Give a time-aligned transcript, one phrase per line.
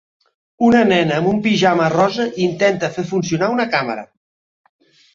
[0.67, 4.11] Una nena amb un pijama rosa intenta fer funcionar una càmera.